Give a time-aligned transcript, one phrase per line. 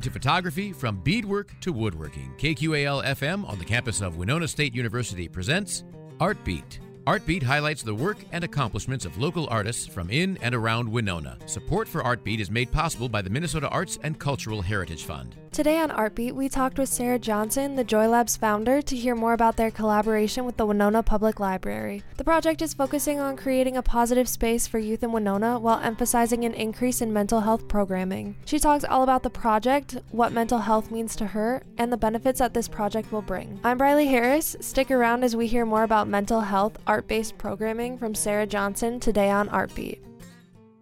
[0.00, 5.28] to photography, from beadwork to woodworking, KQAL FM on the campus of Winona State University
[5.28, 5.84] presents
[6.20, 6.80] Art Beat.
[7.06, 11.36] Artbeat highlights the work and accomplishments of local artists from in and around Winona.
[11.46, 15.41] Support for Artbeat is made possible by the Minnesota Arts and Cultural Heritage Fund.
[15.52, 19.34] Today on Artbeat, we talked with Sarah Johnson, the Joy Labs founder, to hear more
[19.34, 22.02] about their collaboration with the Winona Public Library.
[22.16, 26.46] The project is focusing on creating a positive space for youth in Winona while emphasizing
[26.46, 28.34] an increase in mental health programming.
[28.46, 32.38] She talks all about the project, what mental health means to her, and the benefits
[32.38, 33.60] that this project will bring.
[33.62, 34.56] I'm Briley Harris.
[34.60, 38.98] Stick around as we hear more about mental health, art based programming from Sarah Johnson
[38.98, 39.98] today on Artbeat.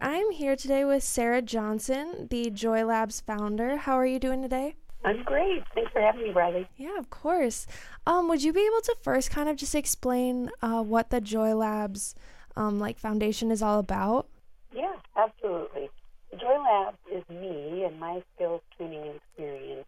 [0.00, 3.78] I'm here today with Sarah Johnson, the Joy Labs founder.
[3.78, 4.76] How are you doing today?
[5.04, 5.64] I'm great.
[5.74, 6.68] Thanks for having me, Briley.
[6.76, 7.66] Yeah, of course.
[8.06, 11.54] Um, would you be able to first kind of just explain uh, what the Joy
[11.54, 12.14] Labs
[12.56, 14.28] um, like foundation is all about?
[14.72, 15.90] Yeah, absolutely.
[16.38, 19.86] Joy Labs is me and my skills, training, experience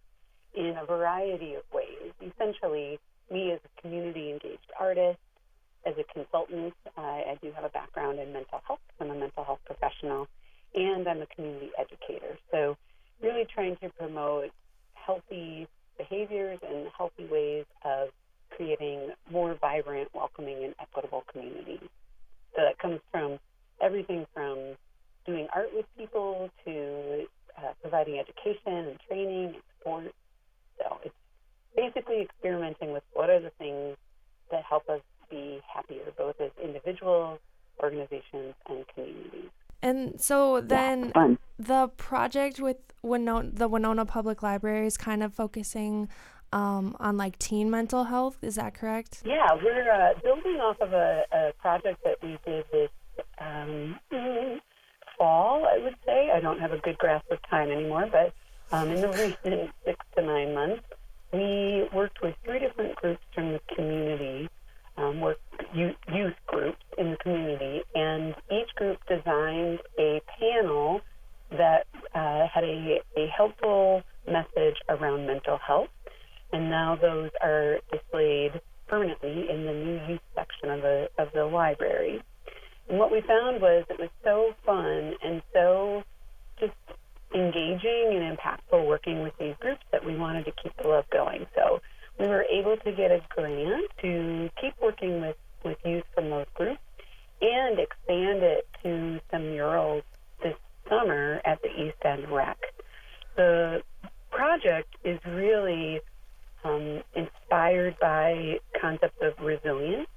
[0.54, 2.12] in a variety of ways.
[2.20, 2.98] Essentially,
[3.30, 5.18] me as a community engaged artist,
[5.86, 8.80] as a consultant, I do have a background in mental health.
[9.00, 10.26] I'm a mental health professional,
[10.74, 12.38] and I'm a community educator.
[12.50, 12.76] So,
[13.22, 14.50] really trying to promote
[14.94, 18.08] healthy behaviors and healthy ways of
[18.50, 21.88] creating more vibrant, welcoming, and equitable communities.
[22.54, 23.38] So, that comes from
[23.80, 24.76] everything from
[25.26, 27.24] doing art with people to
[27.56, 30.12] uh, providing education and training and support.
[30.78, 31.14] So, it's
[31.74, 33.96] basically experimenting with what are the things
[34.50, 35.00] that help us
[35.30, 37.38] be happier, both as individuals,
[37.82, 39.50] organizations, and communities.
[39.82, 45.32] And so then yeah, the project with Winona, the Winona Public Library is kind of
[45.32, 46.08] focusing
[46.52, 48.38] um, on like teen mental health.
[48.42, 49.22] Is that correct?
[49.24, 52.90] Yeah, we're uh, building off of a, a, project that we did this
[53.38, 53.98] um,
[55.16, 56.30] fall, I would say.
[56.34, 58.34] I don't have a good grasp of time anymore, but
[58.72, 60.82] um, in the recent six to nine months,
[61.32, 64.48] we worked with three different groups from the community
[64.96, 65.36] um, were
[65.74, 71.00] youth groups in the community, and each group designed a panel
[71.50, 75.88] that uh, had a, a helpful message around mental health.
[76.52, 81.44] And now those are displayed permanently in the new youth section of the of the
[81.44, 82.22] library.
[82.88, 86.02] And what we found was it was so fun and so
[86.58, 86.72] just
[87.34, 91.46] engaging and impactful working with these groups that we wanted to keep the love going.
[91.54, 91.80] So
[92.50, 96.80] able to get a grant to keep working with, with youth from those groups
[97.40, 100.02] and expand it to some murals
[100.42, 100.54] this
[100.88, 102.58] summer at the East End Rec.
[103.36, 103.82] The
[104.30, 106.00] project is really
[106.64, 110.08] um, inspired by concepts of resilience.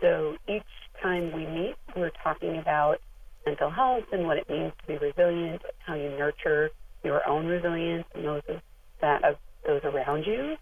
[0.00, 0.62] So each
[1.02, 3.00] time we meet, we're talking about
[3.46, 6.70] mental health and what it means to be resilient, how you nurture
[7.02, 8.60] your own resilience and those of
[9.00, 10.56] that of those around you.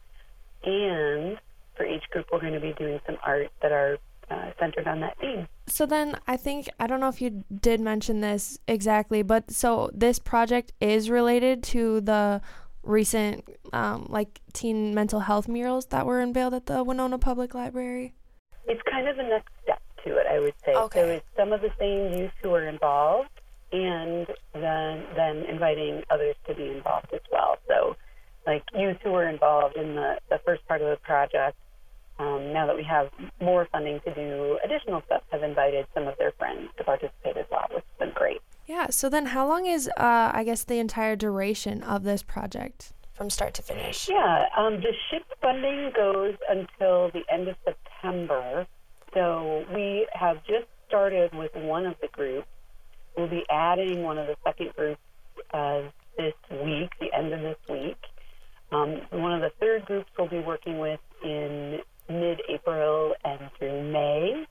[0.66, 1.38] And
[1.77, 3.99] for each group, we're going to be doing some art that are
[4.31, 5.47] uh, centered on that theme.
[5.66, 9.91] So then I think, I don't know if you did mention this exactly, but so
[9.94, 12.41] this project is related to the
[12.82, 18.15] recent um, like teen mental health murals that were unveiled at the Winona Public Library?
[18.66, 20.75] It's kind of the next step to it, I would say.
[20.75, 21.00] Okay.
[21.00, 23.31] So it's some of the same youth who are involved
[23.72, 27.56] and then then inviting others to be involved as well.
[27.69, 27.97] So
[28.47, 31.57] like youth who were involved in the, the first part of the project,
[32.19, 36.17] um, now that we have more funding to do additional stuff, have invited some of
[36.19, 38.41] their friends to participate as well, which has been great.
[38.67, 38.89] Yeah.
[38.91, 43.31] So then, how long is, uh, I guess, the entire duration of this project from
[43.31, 44.09] start to finish?
[44.09, 44.47] Yeah.
[44.57, 48.67] Um, the SHIP funding goes until the end of September.
[49.15, 52.49] So we have just started with one of the groups.
[53.17, 55.01] We'll be adding one of the second groups
[55.53, 55.83] uh,
[56.19, 57.97] this week, the end of this week.
[58.76, 61.78] Um, one of the third groups we'll be working with in
[62.09, 64.44] mid-April and through May.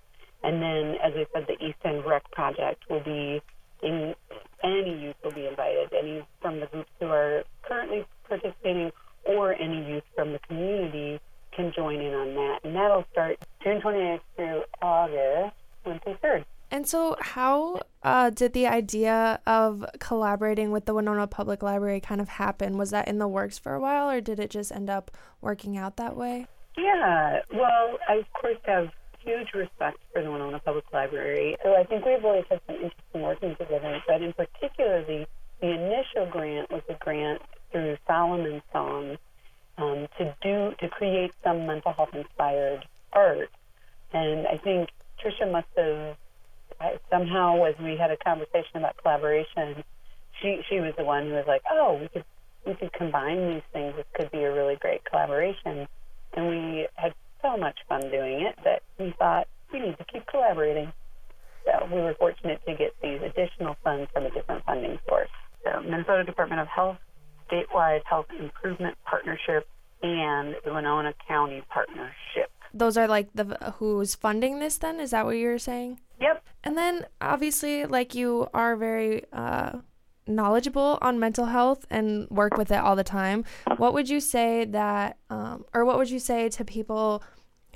[0.43, 3.41] And then, as I said, the East End Rec Project will be
[3.83, 4.15] in
[4.63, 8.91] any youth will be invited, any from the groups who are currently participating
[9.25, 11.19] or any youth from the community
[11.55, 12.59] can join in on that.
[12.63, 15.55] And that'll start June 28th through August
[15.85, 16.45] 23rd.
[16.75, 22.19] And so, how uh, did the idea of collaborating with the Winona Public Library kind
[22.19, 22.77] of happen?
[22.77, 25.77] Was that in the works for a while, or did it just end up working
[25.77, 26.47] out that way?
[26.77, 28.89] Yeah, well, I of course have
[29.23, 31.55] huge respect for the Winona Public Library.
[31.63, 35.25] So I think we've always had some interest in working together, but in particular, the,
[35.61, 37.41] the initial grant was a grant
[37.71, 39.15] through Solomon Song
[39.77, 43.49] um, to do to create some mental health inspired art.
[44.11, 44.89] And I think
[45.23, 46.17] Trisha must have
[46.79, 49.83] I, somehow, as we had a conversation about collaboration,
[50.41, 52.25] she she was the one who was like, "Oh, we could
[52.65, 53.93] we could combine these things.
[53.95, 55.87] This could be a really great collaboration.
[56.33, 60.25] And we had so much fun doing it that we thought we need to keep
[60.27, 60.91] collaborating.
[61.65, 65.29] So we were fortunate to get these additional funds from a different funding source.
[65.63, 66.97] So Minnesota Department of Health,
[67.51, 69.67] statewide health improvement partnership,
[70.03, 72.51] and the Winona County partnership.
[72.73, 74.77] Those are like the who's funding this.
[74.77, 75.99] Then is that what you were saying?
[76.65, 79.79] And then obviously, like you are very uh,
[80.27, 83.45] knowledgeable on mental health and work with it all the time.
[83.77, 87.23] What would you say that, um, or what would you say to people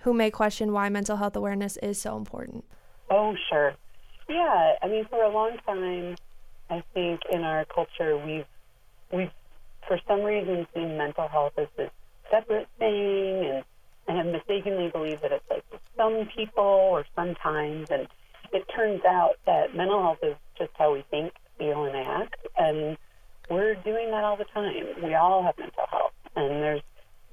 [0.01, 2.65] who may question why mental health awareness is so important?
[3.11, 3.75] Oh, sure.
[4.27, 6.15] Yeah, I mean, for a long time,
[6.69, 8.45] I think in our culture we've
[9.11, 9.31] we've
[9.87, 11.89] for some reason seen mental health as this
[12.29, 13.63] separate thing and
[14.07, 15.63] and have mistakenly believed that it's like
[15.95, 18.07] some people or sometimes and
[18.79, 22.97] turns out that mental health is just how we think, feel and act and
[23.49, 24.85] we're doing that all the time.
[25.03, 26.81] We all have mental health and there's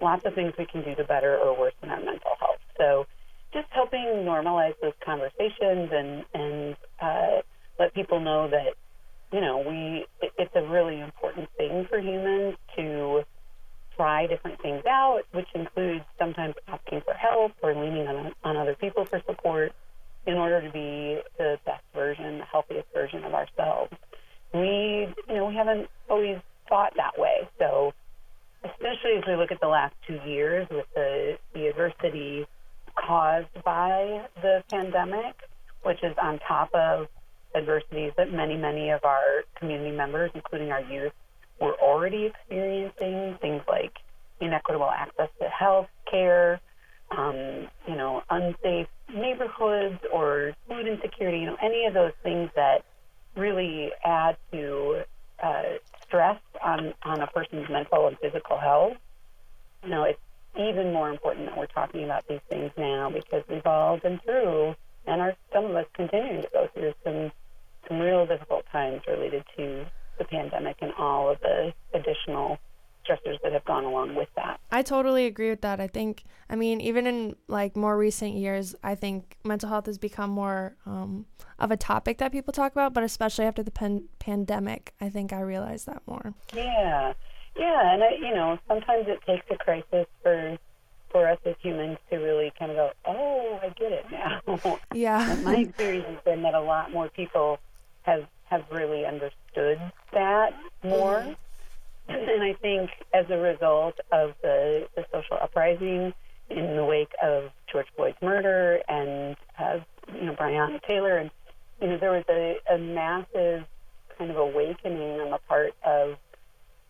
[0.00, 2.58] lots of things we can do to better or worsen our mental health.
[2.76, 3.06] So
[3.52, 7.42] just helping normalize those conversations and and uh,
[7.78, 8.74] let people know that
[9.32, 10.06] you know we
[10.38, 13.22] it's a really important thing for humans to
[13.94, 18.74] try different things out, which includes sometimes asking for help or leaning on on other
[18.74, 19.72] people for support
[20.26, 23.92] in order to be the best version, the healthiest version of ourselves.
[24.52, 26.38] We you know we haven't always
[26.68, 27.92] thought that way, so
[28.64, 32.46] especially as we look at the last two years with the the adversity
[32.96, 35.36] caused by the pandemic,
[35.82, 37.06] which is on top of
[37.54, 41.12] adversities that many, many of our community members, including our youth,
[41.60, 43.38] were already experiencing.
[43.40, 43.92] Things like
[44.40, 46.60] inequitable access to health care,
[47.10, 52.84] um, you know, unsafe neighborhoods or food insecurity, you know, any of those things that
[53.36, 55.02] really add to
[55.42, 55.62] uh,
[56.06, 58.96] stress on, on a person's mental and physical health.
[59.84, 60.18] You know, it's
[60.58, 64.74] even more important that we're talking about these things now because we've all been through
[65.06, 67.30] and are some of us continuing to go through some
[67.86, 69.86] some real difficult times related to
[70.18, 72.58] the pandemic and all of the additional
[73.06, 74.60] stressors that have gone along with that.
[74.70, 75.80] I totally agree with that.
[75.80, 79.98] I think, I mean, even in like more recent years, I think mental health has
[79.98, 81.26] become more um,
[81.58, 85.32] of a topic that people talk about, but especially after the pan- pandemic, I think
[85.32, 86.34] I realized that more.
[86.54, 87.12] Yeah,
[87.56, 90.58] yeah, and I, you know, sometimes it takes a crisis for
[91.10, 94.78] for us as humans to really kind of go, oh, I get it now.
[94.92, 95.38] Yeah.
[95.44, 97.58] my experience has been that a lot more people
[98.02, 99.80] have have really understood
[100.12, 101.20] that more.
[101.20, 101.32] Mm-hmm.
[102.08, 106.12] And I think as a result of the, the social uprising
[106.50, 109.78] in the wake of George Floyd's murder and uh,
[110.14, 111.30] you know Breonna Taylor, and
[111.80, 113.66] you know there was a, a massive
[114.16, 116.16] kind of awakening on the part of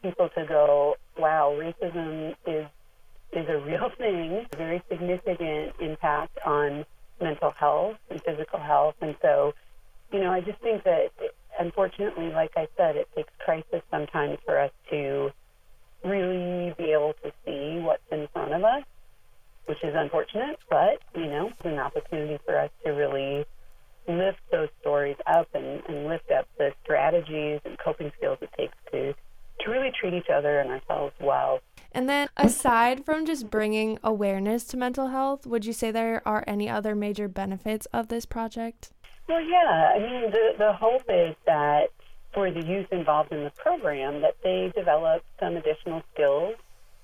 [0.02, 2.66] people to go, wow, racism is
[3.32, 6.84] is a real thing, a very significant impact on
[7.20, 8.94] mental health and physical health.
[9.00, 9.52] And so,
[10.12, 11.08] you know, I just think that
[11.58, 15.30] unfortunately, like I said, it takes crisis sometimes for us to
[16.04, 18.84] really be able to see what's in front of us,
[19.66, 23.44] which is unfortunate, but, you know, it's an opportunity for us to really
[24.08, 28.76] lift those stories up and, and lift up the strategies and coping skills it takes
[28.92, 29.14] to
[29.60, 31.60] to really treat each other and ourselves well.
[31.92, 36.44] And then, aside from just bringing awareness to mental health, would you say there are
[36.46, 38.92] any other major benefits of this project?
[39.28, 39.92] Well, yeah.
[39.94, 41.88] I mean, the, the hope is that
[42.32, 46.54] for the youth involved in the program, that they develop some additional skills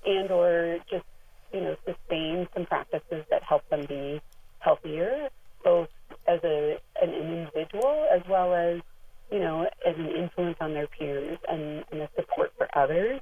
[0.05, 1.05] and or just,
[1.53, 4.21] you know, sustain some practices that help them be
[4.59, 5.29] healthier,
[5.63, 5.89] both
[6.27, 8.81] as a, an individual as well as
[9.33, 13.19] you know, as an influence on their peers and, and a support for others.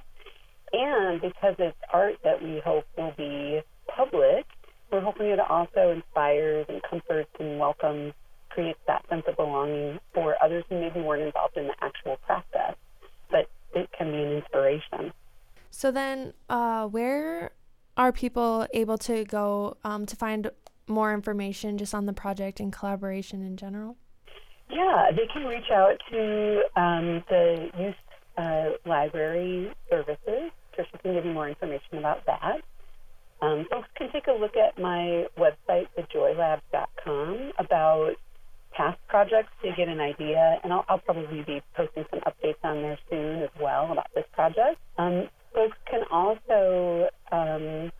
[0.72, 4.44] And because it's art that we hope will be public,
[4.90, 8.12] we're hoping it also inspires and comforts and welcomes,
[8.54, 12.76] creates that sense of belonging for others who maybe weren't involved in the actual process,
[13.30, 15.12] but it can be an inspiration.
[15.70, 17.52] So then, uh, where
[17.96, 20.50] are people able to go um, to find
[20.86, 23.96] more information just on the project and collaboration in general?
[24.70, 27.94] Yeah, they can reach out to um, the youth
[28.38, 30.50] uh, library services.
[30.76, 32.62] Tricia can give you more information about that.
[33.42, 38.14] Um, folks can take a look at my website, thejoylabs.com, about
[38.76, 42.82] past projects to get an idea, and I'll, I'll probably be posting some updates on
[42.82, 44.78] there soon as well about this project.
[44.98, 47.92] Um, folks can also um,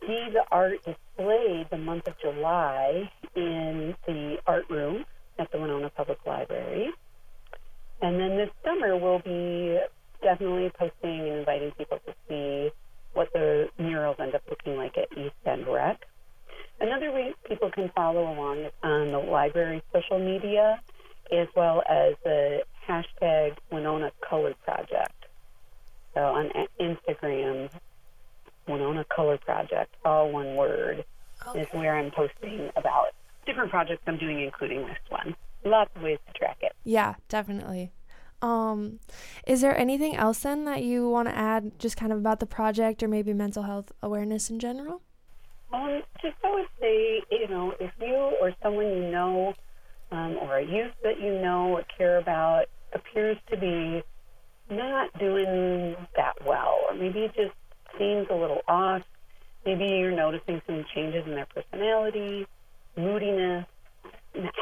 [0.00, 5.04] see the art displayed the month of July in the art room
[5.38, 6.88] at the Winona Public Library.
[8.00, 9.78] And then this summer, we'll be
[10.22, 12.70] definitely posting and inviting people to see
[13.14, 16.00] what the murals end up looking like at East End Rec.
[16.80, 18.72] Another way people can follow along is
[19.48, 20.80] library social media
[21.32, 25.26] as well as the hashtag Winona Color Project.
[26.14, 26.50] So on
[26.80, 27.70] Instagram,
[28.66, 31.04] Winona Color Project, all one word,
[31.46, 31.62] okay.
[31.62, 33.08] is where I'm posting about
[33.46, 35.36] different projects I'm doing, including this one.
[35.64, 36.72] Lots of ways to track it.
[36.84, 37.92] Yeah, definitely.
[38.40, 39.00] Um,
[39.46, 42.46] is there anything else then that you want to add, just kind of about the
[42.46, 45.02] project or maybe mental health awareness in general?
[45.72, 49.54] Um, just I would say, you know, if you or someone you know,
[50.10, 54.02] um, or a youth that you know or care about appears to be
[54.70, 57.54] not doing that well, or maybe just
[57.98, 59.02] seems a little off,
[59.64, 62.46] maybe you're noticing some changes in their personality,
[62.96, 63.66] moodiness,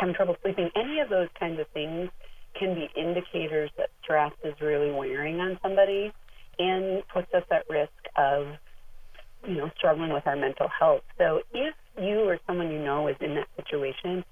[0.00, 2.08] having trouble sleeping, any of those kinds of things
[2.58, 6.12] can be indicators that stress is really wearing on somebody
[6.58, 8.46] and puts us at risk of,
[9.46, 11.02] you know, struggling with our mental health.
[11.18, 14.24] So if you or someone you know is in that situation,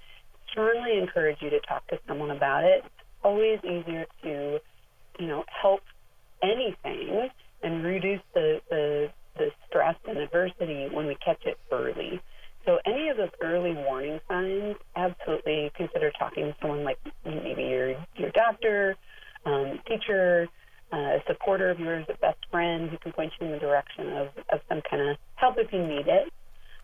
[0.51, 2.83] strongly encourage you to talk to someone about it.
[2.85, 4.59] It's always easier to,
[5.19, 5.81] you know, help
[6.43, 7.29] anything
[7.63, 9.07] and reduce the, the,
[9.37, 12.21] the stress and adversity when we catch it early.
[12.65, 17.91] So any of those early warning signs, absolutely consider talking to someone like maybe your
[18.15, 18.95] your doctor,
[19.45, 20.47] um, teacher,
[20.91, 24.13] uh, a supporter of yours, a best friend who can point you in the direction
[24.13, 26.31] of, of some kind of help if you need it.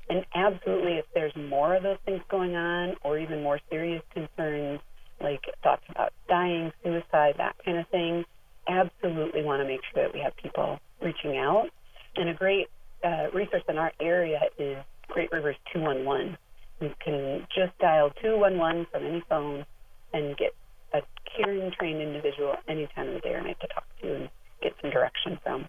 [0.09, 4.79] And absolutely, if there's more of those things going on, or even more serious concerns
[5.21, 8.23] like thoughts about dying, suicide, that kind of thing,
[8.67, 11.69] absolutely want to make sure that we have people reaching out.
[12.15, 12.67] And a great
[13.03, 16.37] uh, resource in our area is Great Rivers 211.
[16.79, 19.65] You can just dial 211 from any phone
[20.13, 20.55] and get
[20.93, 21.01] a
[21.37, 24.29] caring, trained individual any time of the day or night to talk to and
[24.61, 25.67] get some direction from.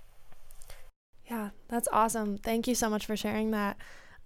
[1.31, 2.39] Yeah, that's awesome.
[2.39, 3.77] Thank you so much for sharing that.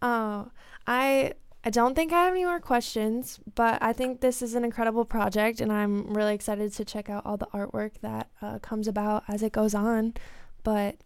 [0.02, 0.44] Uh,
[0.86, 1.32] I
[1.64, 5.04] I don't think I have any more questions, but I think this is an incredible
[5.04, 9.24] project, and I'm really excited to check out all the artwork that uh, comes about
[9.26, 10.14] as it goes on.
[10.62, 10.96] But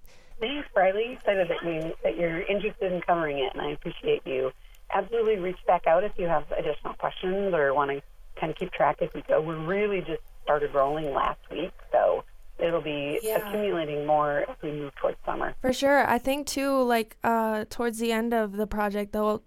[0.40, 1.12] Thanks, Riley.
[1.12, 4.52] Excited that you that you're interested in covering it, and I appreciate you.
[4.92, 8.02] Absolutely, reach back out if you have additional questions or want to
[8.38, 9.40] kind of keep track as we go.
[9.40, 12.24] We're really just started rolling last week, so
[12.62, 13.48] it'll be yeah.
[13.48, 15.54] accumulating more as we move towards summer.
[15.60, 16.82] For sure, I think too.
[16.82, 19.42] Like uh, towards the end of the project, they'll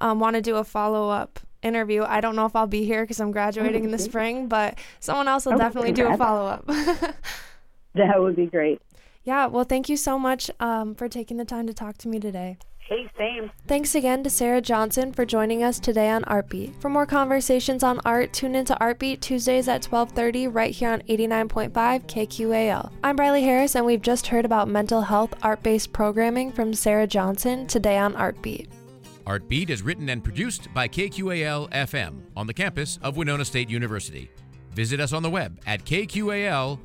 [0.00, 2.04] um, want to do a follow up interview.
[2.04, 4.04] I don't know if I'll be here because I'm graduating in the mm-hmm.
[4.04, 6.66] spring, but someone else will oh, definitely do a follow up.
[7.94, 8.80] that would be great.
[9.24, 12.18] Yeah, well, thank you so much um, for taking the time to talk to me
[12.18, 12.56] today.
[12.88, 13.50] Hey, same.
[13.66, 16.80] Thanks again to Sarah Johnson for joining us today on Artbeat.
[16.80, 22.06] For more conversations on art, tune into Artbeat Tuesdays at 12:30 right here on 89.5
[22.06, 22.90] KQAL.
[23.04, 27.66] I'm Briley Harris and we've just heard about mental health art-based programming from Sarah Johnson
[27.66, 28.68] today on Artbeat.
[29.26, 34.30] Artbeat is written and produced by KQAL FM on the campus of Winona State University.
[34.72, 36.78] Visit us on the web at kqal.org.